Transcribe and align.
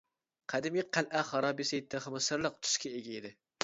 قەدىمىي 0.53 0.85
قەلئە 0.97 1.23
خارابىسى 1.29 1.83
تېخىمۇ 1.93 2.25
سىرلىق 2.33 2.61
تۈسكە 2.63 2.97
ئىگە 2.99 3.19
ئىدى. 3.19 3.39